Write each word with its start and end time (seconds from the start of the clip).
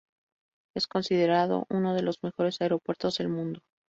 Es 0.75 0.87
considerado 0.87 1.67
uno 1.69 1.93
de 1.93 2.01
los 2.01 2.23
mejores 2.23 2.59
aeropuertos 2.61 3.19
del 3.19 3.29
mundo. 3.29 3.59